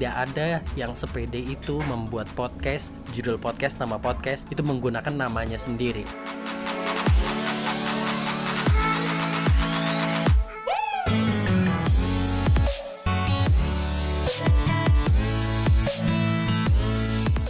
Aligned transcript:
tidak 0.00 0.32
ada 0.32 0.64
yang 0.80 0.96
sepede 0.96 1.36
itu 1.36 1.76
membuat 1.84 2.24
podcast, 2.32 2.96
judul 3.12 3.36
podcast, 3.36 3.76
nama 3.76 4.00
podcast 4.00 4.48
itu 4.48 4.64
menggunakan 4.64 5.12
namanya 5.12 5.60
sendiri. 5.60 6.08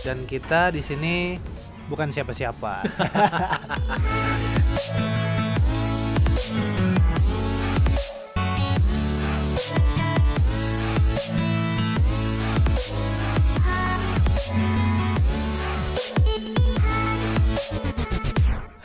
Dan 0.02 0.27
kita 0.27 0.74
di 0.74 0.82
sini 0.82 1.38
bukan 1.87 2.10
siapa-siapa. 2.10 2.82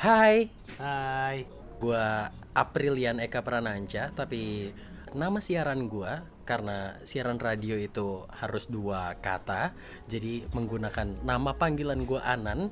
Hai, 0.05 0.53
Hai. 0.77 1.49
gua 1.81 2.29
Aprilian 2.53 3.17
Eka 3.17 3.41
Prananca, 3.41 4.13
tapi 4.13 4.69
nama 5.17 5.41
siaran 5.41 5.89
gua 5.89 6.21
karena 6.45 7.01
siaran 7.01 7.41
radio 7.41 7.73
itu 7.73 8.21
harus 8.29 8.69
dua 8.69 9.17
kata, 9.17 9.73
jadi 10.05 10.45
menggunakan 10.53 11.25
nama 11.25 11.57
panggilan 11.57 12.05
gua 12.05 12.21
Anan 12.21 12.69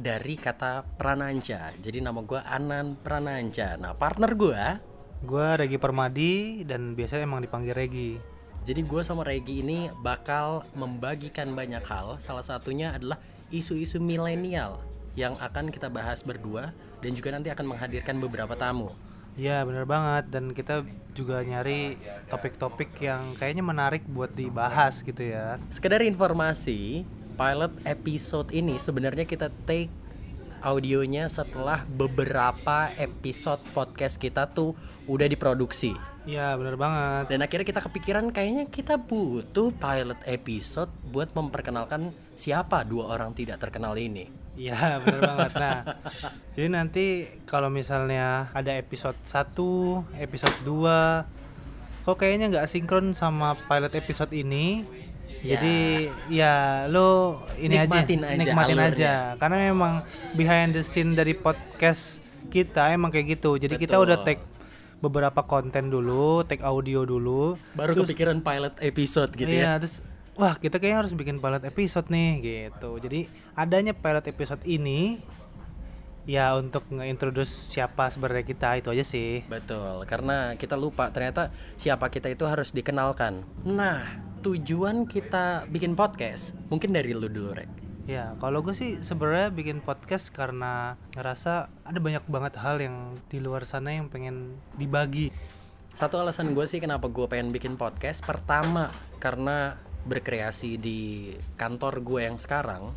dari 0.00 0.40
kata 0.40 0.96
Prananca. 0.96 1.76
Jadi 1.76 2.00
nama 2.00 2.24
gua 2.24 2.40
Anan 2.48 2.96
Prananca. 2.96 3.76
Nah, 3.76 3.92
partner 3.92 4.32
gua 4.32 4.80
Gua 5.28 5.60
Regi 5.60 5.76
Permadi 5.76 6.64
dan 6.64 6.96
biasanya 6.96 7.28
emang 7.28 7.44
dipanggil 7.44 7.76
Regi. 7.76 8.16
Jadi 8.64 8.80
gue 8.80 9.02
sama 9.04 9.28
Regi 9.28 9.60
ini 9.60 9.92
bakal 10.00 10.64
membagikan 10.72 11.52
banyak 11.52 11.84
hal. 11.84 12.16
Salah 12.16 12.46
satunya 12.46 12.96
adalah 12.96 13.20
isu-isu 13.52 14.00
milenial 14.00 14.80
yang 15.18 15.36
akan 15.36 15.68
kita 15.68 15.92
bahas 15.92 16.24
berdua 16.24 16.72
dan 17.04 17.12
juga 17.12 17.34
nanti 17.34 17.52
akan 17.52 17.76
menghadirkan 17.76 18.16
beberapa 18.22 18.56
tamu. 18.56 18.92
Iya 19.32 19.64
bener 19.64 19.88
banget 19.88 20.28
dan 20.28 20.52
kita 20.52 20.84
juga 21.16 21.40
nyari 21.40 21.96
topik-topik 22.28 22.92
yang 23.00 23.32
kayaknya 23.32 23.64
menarik 23.64 24.04
buat 24.04 24.28
dibahas 24.36 25.00
gitu 25.00 25.24
ya. 25.24 25.56
Sekedar 25.72 26.04
informasi, 26.04 27.08
pilot 27.32 27.72
episode 27.88 28.52
ini 28.52 28.76
sebenarnya 28.76 29.24
kita 29.24 29.48
take 29.64 29.88
audionya 30.60 31.32
setelah 31.32 31.82
beberapa 31.88 32.92
episode 33.00 33.64
podcast 33.72 34.20
kita 34.20 34.52
tuh 34.52 34.76
udah 35.08 35.26
diproduksi. 35.26 35.96
Iya 36.28 36.54
bener 36.54 36.76
banget. 36.78 37.34
Dan 37.34 37.40
akhirnya 37.42 37.66
kita 37.66 37.80
kepikiran 37.82 38.30
kayaknya 38.30 38.70
kita 38.70 38.94
butuh 39.00 39.74
pilot 39.74 40.20
episode 40.28 40.92
buat 41.08 41.32
memperkenalkan 41.34 42.14
siapa 42.36 42.84
dua 42.84 43.16
orang 43.16 43.34
tidak 43.34 43.58
terkenal 43.58 43.98
ini. 43.98 44.41
Iya 44.52 45.00
bener 45.00 45.20
banget. 45.24 45.52
Nah 45.56 45.76
jadi 46.56 46.68
nanti 46.68 47.04
kalau 47.48 47.72
misalnya 47.72 48.52
ada 48.52 48.72
episode 48.76 49.16
1, 49.24 50.20
episode 50.20 50.56
2 50.64 51.42
Kok 52.02 52.18
kayaknya 52.18 52.50
nggak 52.50 52.66
sinkron 52.66 53.14
sama 53.14 53.54
pilot 53.70 53.94
episode 53.94 54.34
ini 54.34 54.82
Ya. 55.42 55.58
Jadi 55.58 56.06
ya 56.30 56.86
lo 56.86 57.42
ini 57.58 57.74
Nikmatin 57.74 58.22
aja, 58.22 58.30
aja 58.30 58.38
nikmatin 58.38 58.78
alurnya. 58.78 58.94
aja 58.94 59.14
karena 59.42 59.56
memang 59.74 59.92
behind 60.38 60.70
the 60.70 60.86
scene 60.86 61.18
dari 61.18 61.34
podcast 61.34 62.22
kita 62.46 62.94
emang 62.94 63.10
kayak 63.10 63.38
gitu. 63.38 63.58
Jadi 63.58 63.74
kita 63.74 63.98
Betul. 63.98 64.06
udah 64.06 64.18
take 64.22 64.42
beberapa 65.02 65.42
konten 65.42 65.90
dulu, 65.90 66.46
take 66.46 66.62
audio 66.62 67.02
dulu. 67.02 67.58
Baru 67.74 67.98
kepikiran 67.98 68.38
pilot 68.38 68.78
episode 68.78 69.34
gitu 69.34 69.50
ya. 69.50 69.74
iya, 69.74 69.82
terus 69.82 70.06
wah 70.36 70.56
kita 70.56 70.80
kayaknya 70.80 70.98
harus 71.04 71.12
bikin 71.12 71.38
pilot 71.38 71.64
episode 71.68 72.08
nih 72.08 72.30
gitu. 72.40 72.96
Jadi 72.96 73.28
adanya 73.56 73.92
pilot 73.92 74.24
episode 74.28 74.62
ini 74.64 75.20
ya 76.22 76.54
untuk 76.54 76.86
nge-introduce 76.86 77.50
siapa 77.50 78.06
sebenarnya 78.08 78.46
kita 78.46 78.68
itu 78.78 78.88
aja 78.94 79.04
sih. 79.04 79.42
Betul, 79.50 80.06
karena 80.06 80.54
kita 80.54 80.78
lupa 80.78 81.10
ternyata 81.10 81.50
siapa 81.74 82.08
kita 82.08 82.30
itu 82.30 82.46
harus 82.46 82.70
dikenalkan. 82.70 83.42
Nah, 83.66 84.06
tujuan 84.40 85.04
kita 85.06 85.66
bikin 85.68 85.98
podcast 85.98 86.54
mungkin 86.70 86.94
dari 86.94 87.12
lu 87.12 87.26
dulu, 87.26 87.52
Rek. 87.54 87.70
Ya, 88.02 88.34
kalau 88.42 88.66
gue 88.66 88.74
sih 88.74 88.98
sebenarnya 88.98 89.54
bikin 89.54 89.78
podcast 89.78 90.34
karena 90.34 90.98
ngerasa 91.14 91.70
ada 91.86 91.98
banyak 92.02 92.26
banget 92.26 92.58
hal 92.58 92.82
yang 92.82 93.14
di 93.30 93.38
luar 93.38 93.62
sana 93.62 93.94
yang 93.94 94.10
pengen 94.10 94.58
dibagi. 94.74 95.30
Satu 95.94 96.18
alasan 96.18 96.50
gue 96.56 96.66
sih 96.66 96.82
kenapa 96.82 97.12
gue 97.12 97.28
pengen 97.28 97.52
bikin 97.52 97.76
podcast 97.76 98.24
Pertama 98.24 98.88
karena 99.20 99.76
berkreasi 100.06 100.80
di 100.80 101.32
kantor 101.54 102.02
gue 102.02 102.20
yang 102.26 102.38
sekarang 102.38 102.90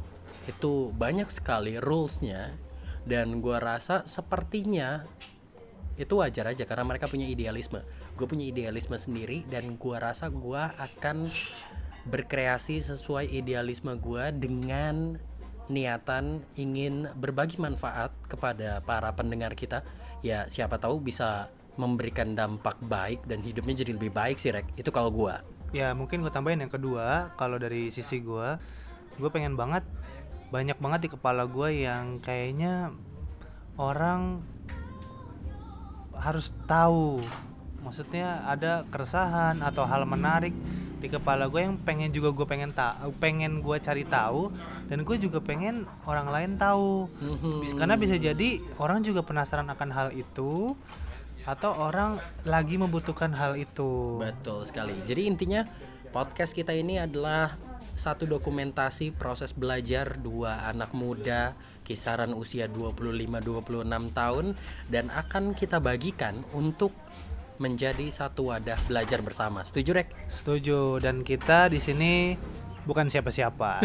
Itu 0.49 0.93
banyak 0.93 1.29
sekali 1.29 1.77
rulesnya 1.77 2.57
Dan 3.05 3.41
gue 3.41 3.57
rasa 3.57 4.05
sepertinya 4.09 5.05
itu 5.95 6.19
wajar 6.19 6.51
aja 6.51 6.67
karena 6.67 6.83
mereka 6.83 7.07
punya 7.07 7.23
idealisme. 7.23 7.79
Gue 8.19 8.27
punya 8.27 8.43
idealisme 8.43 8.99
sendiri 8.99 9.47
dan 9.47 9.79
gue 9.79 9.95
rasa 9.95 10.27
gue 10.27 10.59
akan 10.59 11.31
berkreasi 12.11 12.83
sesuai 12.83 13.31
idealisme 13.31 13.95
gue 13.95 14.23
dengan 14.35 15.15
niatan 15.65 16.45
ingin 16.53 17.09
berbagi 17.17 17.57
manfaat 17.57 18.13
kepada 18.29 18.83
para 18.83 19.09
pendengar 19.15 19.57
kita. 19.57 19.81
Ya 20.21 20.45
siapa 20.51 20.77
tahu 20.77 21.01
bisa 21.01 21.49
memberikan 21.75 22.35
dampak 22.37 22.79
baik 22.83 23.25
dan 23.27 23.43
hidupnya 23.43 23.83
jadi 23.83 23.91
lebih 23.95 24.11
baik 24.13 24.37
sih 24.39 24.51
Rek. 24.53 24.75
Itu 24.79 24.91
kalau 24.91 25.11
gua 25.11 25.43
Ya, 25.75 25.91
mungkin 25.91 26.23
gue 26.23 26.31
tambahin 26.31 26.63
yang 26.63 26.71
kedua, 26.71 27.35
kalau 27.35 27.59
dari 27.59 27.91
sisi 27.91 28.23
gue, 28.23 28.55
gue 29.19 29.27
pengen 29.27 29.59
banget 29.59 29.83
banyak 30.47 30.79
banget 30.79 30.99
di 31.03 31.09
kepala 31.11 31.43
gue 31.51 31.83
yang 31.83 32.23
kayaknya 32.23 32.95
orang 33.75 34.39
harus 36.15 36.55
tahu. 36.63 37.19
Maksudnya 37.83 38.47
ada 38.47 38.87
keresahan 38.87 39.59
atau 39.59 39.83
hal 39.83 40.07
menarik 40.07 40.55
di 41.03 41.11
kepala 41.11 41.51
gue 41.51 41.59
yang 41.59 41.75
pengen 41.83 42.07
juga 42.15 42.31
gue 42.31 42.47
pengen 42.47 42.71
tahu, 42.71 43.11
pengen 43.19 43.59
gue 43.59 43.75
cari 43.75 44.07
tahu 44.07 44.55
dan 44.87 45.03
gue 45.03 45.17
juga 45.19 45.43
pengen 45.43 45.83
orang 46.07 46.31
lain 46.31 46.51
tahu. 46.55 47.11
Karena 47.75 47.99
bisa 47.99 48.15
jadi 48.15 48.63
orang 48.79 49.03
juga 49.03 49.27
penasaran 49.27 49.67
akan 49.67 49.89
hal 49.91 50.07
itu 50.15 50.71
atau 51.45 51.77
orang 51.77 52.17
lagi 52.43 52.75
membutuhkan 52.75 53.31
hal 53.37 53.53
itu. 53.55 54.17
betul 54.17 54.65
sekali 54.65 54.97
jadi 55.05 55.29
intinya 55.29 55.61
podcast 56.09 56.57
kita 56.57 56.73
ini 56.73 56.97
adalah 56.97 57.53
satu 57.95 58.27
dokumentasi 58.27 59.15
proses 59.15 59.55
belajar 59.55 60.19
dua 60.19 60.67
anak 60.67 60.91
muda 60.91 61.55
kisaran 61.87 62.35
usia 62.35 62.67
25-26 62.67 63.87
tahun 64.11 64.45
dan 64.91 65.07
akan 65.13 65.55
kita 65.55 65.79
bagikan 65.79 66.43
untuk 66.51 66.91
menjadi 67.55 68.11
satu 68.11 68.51
wadah 68.51 68.75
belajar 68.89 69.23
bersama 69.23 69.63
setuju 69.63 70.03
Rek? 70.03 70.09
Setuju 70.27 70.99
dan 70.99 71.23
kita 71.23 71.71
di 71.71 71.79
sini 71.79 72.35
bukan 72.83 73.07
siapa-siapa. 73.07 73.79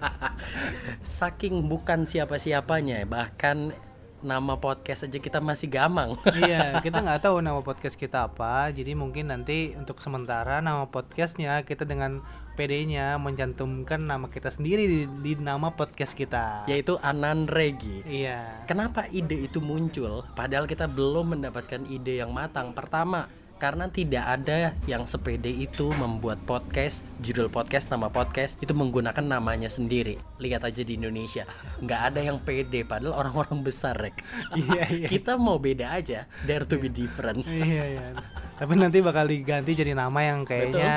Saking 1.22 1.70
bukan 1.70 2.04
siapa-siapanya, 2.04 3.06
bahkan 3.08 3.72
nama 4.20 4.56
podcast 4.56 5.08
aja 5.08 5.18
kita 5.18 5.40
masih 5.40 5.68
gamang. 5.68 6.16
iya, 6.40 6.78
kita 6.84 7.00
nggak 7.00 7.24
tahu 7.24 7.40
nama 7.40 7.60
podcast 7.64 7.96
kita 7.96 8.28
apa. 8.28 8.68
Jadi 8.72 8.92
mungkin 8.92 9.32
nanti 9.32 9.72
untuk 9.76 9.98
sementara 9.98 10.60
nama 10.60 10.88
podcastnya 10.88 11.64
kita 11.64 11.88
dengan 11.88 12.20
PD-nya 12.60 13.16
mencantumkan 13.16 14.04
nama 14.04 14.28
kita 14.28 14.52
sendiri 14.52 14.84
di, 14.84 15.00
di 15.08 15.32
nama 15.40 15.72
podcast 15.72 16.12
kita. 16.12 16.68
Yaitu 16.68 17.00
Anan 17.00 17.48
Regi. 17.48 18.04
Iya. 18.04 18.68
Kenapa 18.68 19.08
ide 19.08 19.48
itu 19.48 19.64
muncul? 19.64 20.28
Padahal 20.36 20.68
kita 20.68 20.84
belum 20.84 21.40
mendapatkan 21.40 21.88
ide 21.88 22.20
yang 22.20 22.36
matang. 22.36 22.76
Pertama, 22.76 23.32
karena 23.60 23.92
tidak 23.92 24.24
ada 24.24 24.72
yang 24.88 25.04
sepede 25.04 25.52
itu 25.52 25.92
membuat 25.92 26.40
podcast, 26.48 27.04
judul 27.20 27.52
podcast, 27.52 27.92
nama 27.92 28.08
podcast 28.08 28.56
itu 28.64 28.72
menggunakan 28.72 29.20
namanya 29.20 29.68
sendiri. 29.68 30.16
Lihat 30.40 30.64
aja 30.64 30.80
di 30.80 30.96
Indonesia, 30.96 31.44
nggak 31.84 32.00
ada 32.10 32.20
yang 32.24 32.40
pede. 32.40 32.88
Padahal 32.88 33.20
orang-orang 33.20 33.60
besar, 33.60 34.00
rek. 34.00 34.16
Iya, 34.60 34.84
iya. 34.88 35.06
Kita 35.12 35.36
mau 35.36 35.60
beda 35.60 35.92
aja, 35.92 36.24
dare 36.48 36.64
to 36.64 36.80
be 36.80 36.88
different. 36.88 37.44
iya, 37.44 37.84
iya. 37.84 38.06
Tapi 38.56 38.76
nanti 38.76 39.00
bakal 39.00 39.24
diganti 39.24 39.72
jadi 39.72 39.96
nama 39.96 40.20
yang 40.20 40.44
kayaknya 40.44 40.96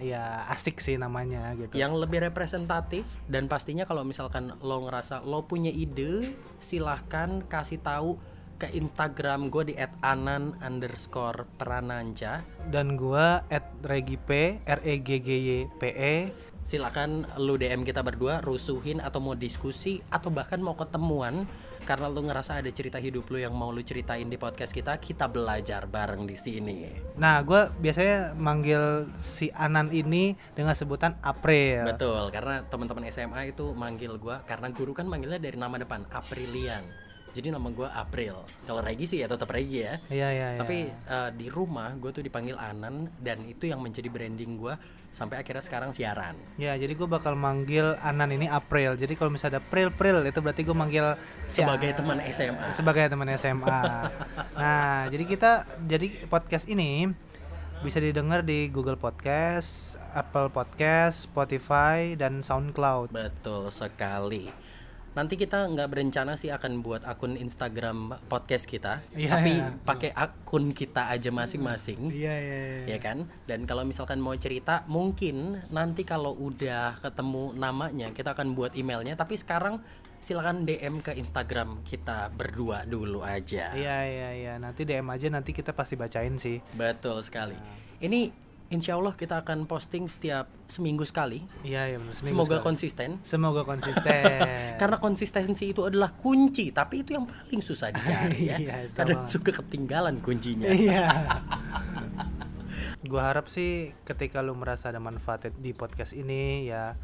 ya 0.00 0.48
asik 0.48 0.80
sih 0.80 0.96
namanya 0.96 1.52
gitu. 1.60 1.76
yang 1.76 1.92
lebih 1.92 2.24
representatif 2.24 3.04
dan 3.28 3.52
pastinya 3.52 3.84
kalau 3.84 4.00
misalkan 4.00 4.56
lo 4.64 4.88
ngerasa 4.88 5.20
lo 5.20 5.44
punya 5.44 5.68
ide 5.68 6.32
silahkan 6.56 7.44
kasih 7.44 7.84
tahu 7.84 8.16
ke 8.62 8.70
Instagram 8.78 9.50
gue 9.50 9.72
di 9.72 9.74
@anan 10.06 10.54
underscore 10.62 11.50
prananca 11.58 12.46
Dan 12.70 12.94
gua 12.94 13.42
at 13.50 13.74
regipe 13.82 14.62
r 14.62 14.80
e 14.86 14.94
g 15.02 15.18
g 15.18 15.28
y 15.42 15.58
p 15.66 15.82
e 15.90 16.14
silakan 16.62 17.26
lu 17.42 17.58
DM 17.58 17.82
kita 17.82 18.06
berdua 18.06 18.38
rusuhin 18.38 19.02
atau 19.02 19.18
mau 19.18 19.34
diskusi 19.34 19.98
atau 20.14 20.30
bahkan 20.30 20.62
mau 20.62 20.78
ketemuan 20.78 21.42
karena 21.82 22.06
lu 22.06 22.22
ngerasa 22.22 22.62
ada 22.62 22.70
cerita 22.70 23.02
hidup 23.02 23.26
lu 23.26 23.42
yang 23.42 23.50
mau 23.50 23.74
lu 23.74 23.82
ceritain 23.82 24.30
di 24.30 24.38
podcast 24.38 24.70
kita, 24.70 25.02
kita 25.02 25.26
belajar 25.26 25.90
bareng 25.90 26.30
di 26.30 26.38
sini. 26.38 26.86
Nah, 27.18 27.42
gue 27.42 27.74
biasanya 27.82 28.38
manggil 28.38 29.10
si 29.18 29.50
Anan 29.50 29.90
ini 29.90 30.38
dengan 30.54 30.78
sebutan 30.78 31.18
April. 31.26 31.82
Betul, 31.90 32.30
karena 32.30 32.62
teman-teman 32.70 33.10
SMA 33.10 33.50
itu 33.50 33.74
manggil 33.74 34.14
gua 34.22 34.46
karena 34.46 34.70
guru 34.70 34.94
kan 34.94 35.10
manggilnya 35.10 35.42
dari 35.42 35.58
nama 35.58 35.74
depan 35.74 36.06
Aprilian. 36.14 36.86
Jadi 37.32 37.48
nama 37.48 37.68
gua 37.72 37.88
April. 37.96 38.44
Kalau 38.68 38.84
Regi 38.84 39.08
sih 39.08 39.18
ya 39.24 39.26
tetap 39.26 39.48
Regi 39.48 39.80
ya. 39.80 39.96
Iya, 40.12 40.28
iya, 40.30 40.48
iya. 40.56 40.60
Tapi 40.60 40.78
eh, 40.92 41.30
di 41.32 41.48
rumah 41.48 41.96
gue 41.96 42.12
tuh 42.12 42.20
dipanggil 42.20 42.60
Anan 42.60 43.08
dan 43.18 43.48
itu 43.48 43.66
yang 43.66 43.80
menjadi 43.80 44.12
branding 44.12 44.60
gua 44.60 44.76
sampai 45.12 45.40
akhirnya 45.40 45.60
sekarang 45.60 45.92
siaran. 45.92 46.36
Ya, 46.56 46.72
jadi 46.72 46.92
gue 46.96 47.04
bakal 47.04 47.36
manggil 47.36 48.00
Anan 48.00 48.32
ini 48.32 48.48
April. 48.48 48.96
Jadi 48.96 49.12
kalau 49.12 49.28
misalnya 49.28 49.60
ada 49.60 49.62
Pril 49.64 49.92
Pril 49.92 50.24
itu 50.24 50.40
berarti 50.40 50.64
gue 50.64 50.76
manggil 50.76 51.06
si 51.44 51.60
Sebagai 51.60 51.92
teman 51.92 52.16
SMA. 52.32 52.72
sebagai 52.72 53.04
teman 53.12 53.28
SMA. 53.36 53.80
nah, 54.56 55.04
jadi 55.12 55.24
kita 55.28 55.50
jadi 55.84 56.28
podcast 56.32 56.64
ini 56.64 57.12
bisa 57.82 57.98
didengar 57.98 58.46
di 58.46 58.70
Google 58.70 58.96
Podcast, 58.96 60.00
Apple 60.14 60.48
Podcast, 60.48 61.26
Spotify 61.28 62.14
dan 62.16 62.40
SoundCloud. 62.40 63.10
Betul 63.12 63.68
sekali. 63.68 64.71
Nanti 65.12 65.36
kita 65.36 65.68
nggak 65.68 65.88
berencana 65.88 66.34
sih 66.34 66.48
akan 66.48 66.80
buat 66.80 67.04
akun 67.04 67.36
Instagram 67.36 68.16
podcast 68.26 68.64
kita, 68.64 69.04
Iya, 69.12 69.28
tapi 69.30 69.52
iya. 69.60 69.68
pakai 69.78 70.10
akun 70.10 70.72
kita 70.72 71.08
aja 71.08 71.28
masing-masing. 71.28 72.08
Iya, 72.08 72.32
iya, 72.32 72.60
ya 72.86 72.98
kan 72.98 73.28
dan 73.44 73.64
kalau 73.64 73.84
misalkan 73.84 74.18
mau 74.18 74.32
cerita 74.34 74.82
mungkin 74.86 75.60
nanti 75.68 76.02
kalau 76.02 76.32
udah 76.32 76.96
ketemu 76.98 77.52
namanya 77.52 78.08
kita 78.10 78.32
akan 78.32 78.56
buat 78.56 78.72
emailnya 78.72 79.12
tapi 79.12 79.36
sekarang 79.36 79.84
silakan 80.18 80.62
DM 80.62 81.02
ke 81.02 81.12
Instagram 81.12 81.82
kita 81.82 82.30
berdua 82.30 82.86
dulu 82.86 83.20
aja 83.20 83.74
Iya, 83.74 83.98
iya, 84.06 84.28
iya. 84.32 84.52
Nanti 84.56 84.82
DM 84.82 85.04
aja 85.06 85.26
nanti 85.28 85.50
kita 85.50 85.74
pasti 85.74 85.94
bacain 85.94 86.38
sih. 86.38 86.62
betul 86.72 87.20
sekali 87.20 87.58
ini 87.98 88.30
insya 88.72 88.96
Allah 88.96 89.12
kita 89.12 89.38
akan 89.38 89.64
posting 89.64 90.08
setiap 90.08 90.48
seminggu 90.64 91.04
sekali 91.04 91.44
Iya, 91.60 91.86
iya 91.86 91.96
benar. 91.96 92.16
Seminggu 92.16 92.40
semoga 92.40 92.56
sekali. 92.56 92.66
konsisten 92.66 93.08
Semoga 93.22 93.62
konsisten. 93.70 94.24
karena 94.74 94.96
konsistensi 94.96 95.64
itu 95.68 95.84
adalah 95.84 96.10
kunci 96.10 96.72
tapi 96.72 97.00
itu 97.00 97.12
yang 97.12 97.24
paling 97.24 97.60
susah 97.60 97.88
dicari 97.88 98.48
ya 98.48 98.56
Iya, 98.64 98.76
kadang 98.90 99.22
suka 99.24 99.52
ketinggalan 99.54 100.18
kuncinya 100.18 100.66
Iya. 100.66 101.04
Gua 103.02 103.28
harap 103.28 103.46
sih 103.46 103.92
ketika 104.02 104.40
lu 104.40 104.54
merasa 104.54 104.88
ada 104.88 104.98
manfaat 104.98 105.50
di 105.52 105.70
podcast 105.72 106.14
ini 106.14 106.66
ya 106.66 106.94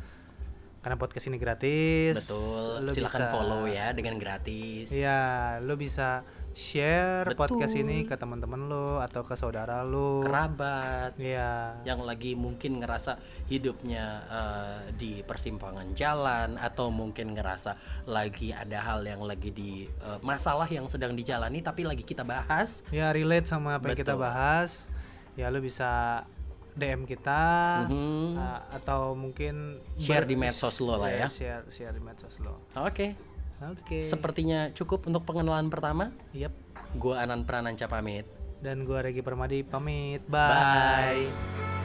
karena 0.78 0.94
podcast 0.94 1.26
ini 1.26 1.36
gratis. 1.36 2.14
betul 2.16 2.86
lu 2.86 2.90
silakan 2.94 3.18
bisa- 3.20 3.32
follow 3.34 3.62
ya 3.66 3.90
dengan 3.90 4.14
gratis 4.16 4.88
Iya, 4.88 5.20
lu 5.60 5.74
bisa 5.74 6.22
share 6.58 7.22
Betul. 7.24 7.38
podcast 7.38 7.74
ini 7.74 8.02
ke 8.02 8.18
teman-teman 8.18 8.66
lu 8.66 8.98
atau 8.98 9.22
ke 9.22 9.32
saudara 9.32 9.86
lu. 9.86 10.26
kerabat 10.26 11.14
Iya. 11.14 11.78
yang 11.86 12.02
lagi 12.02 12.34
mungkin 12.34 12.82
ngerasa 12.82 13.14
hidupnya 13.46 14.04
eh, 14.26 14.78
di 14.92 15.22
persimpangan 15.22 15.94
jalan 15.94 16.58
atau 16.58 16.90
mungkin 16.90 17.30
ngerasa 17.30 17.78
lagi 18.04 18.50
ada 18.50 18.82
hal 18.82 19.06
yang 19.06 19.22
lagi 19.22 19.48
di 19.48 19.72
eh, 19.86 20.18
masalah 20.20 20.66
yang 20.66 20.90
sedang 20.90 21.14
dijalani 21.14 21.62
tapi 21.62 21.86
lagi 21.86 22.02
kita 22.02 22.26
bahas 22.26 22.82
Ya 22.90 23.06
relate 23.08 23.46
sama 23.46 23.78
apa 23.78 23.94
yang 23.94 23.96
kita 23.96 24.18
bahas. 24.18 24.90
Ya 25.38 25.46
lu 25.48 25.62
bisa 25.62 26.26
DM 26.74 27.06
kita 27.06 27.42
Mhm. 27.86 28.34
uh, 28.34 28.62
atau 28.72 29.14
mungkin 29.14 29.78
Share 29.98 30.22
di 30.22 30.34
medsos 30.34 30.78
lo 30.78 30.94
lah 30.94 31.10
ya. 31.10 31.26
Share 31.26 31.66
share 31.68 31.90
di 31.90 31.98
medsos 31.98 32.38
lo. 32.38 32.66
oke 32.74 33.14
Oke. 33.58 34.02
sepertinya 34.02 34.70
cukup 34.70 35.06
untuk 35.10 35.26
pengenalan 35.26 35.66
pertama 35.68 36.14
Yep. 36.34 36.52
gua 36.96 37.26
Anan 37.26 37.42
Prananca 37.42 37.90
pamit 37.90 38.24
Dan 38.58 38.82
gua 38.82 39.06
Regi 39.06 39.22
Permadi 39.22 39.62
pamit. 39.62 40.26
Bye. 40.26 40.50
Bye. 40.50 41.77